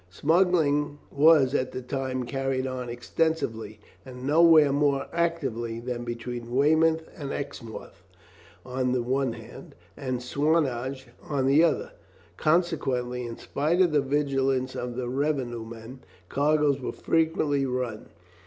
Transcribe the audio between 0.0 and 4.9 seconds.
Smuggling was at the time carried on extensively, and nowhere